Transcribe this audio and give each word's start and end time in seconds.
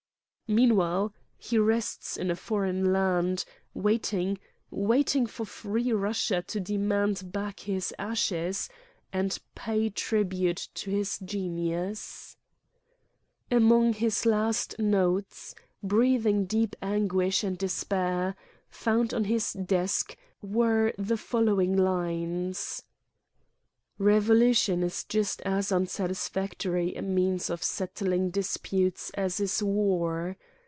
"Meanwhile 0.53 1.13
he 1.37 1.57
rests 1.57 2.17
in 2.17 2.29
a 2.29 2.35
foreign 2.35 2.91
land, 2.91 3.45
waiting 3.73 4.37
waiting 4.69 5.25
for 5.25 5.45
Free 5.45 5.93
Russia 5.93 6.41
to 6.47 6.59
demand 6.59 7.31
back 7.31 7.61
his 7.61 7.95
ashes, 7.97 8.67
and 9.13 9.39
pay 9.55 9.89
tribute 9.89 10.67
to 10.73 10.89
his 10.91 11.17
genius/' 11.19 12.35
Among 13.49 13.93
his 13.93 14.25
last 14.25 14.77
notes, 14.77 15.55
breathing 15.81 16.47
deep 16.47 16.75
anguish 16.81 17.45
and 17.45 17.57
despair, 17.57 18.35
found 18.69 19.13
on 19.13 19.23
his 19.23 19.53
desk, 19.53 20.17
were 20.41 20.93
the 20.97 21.15
follow 21.15 21.61
ing 21.61 21.77
lines:" 21.77 22.83
Revolution 24.11 24.81
is 24.81 25.03
just 25.03 25.41
as 25.41 25.71
unsatisfactory 25.71 26.95
a 26.95 27.03
means 27.03 27.51
of 27.51 27.61
settling 27.61 28.31
disputes 28.31 29.11
as 29.11 29.39
is 29.39 29.61
war. 29.61 30.37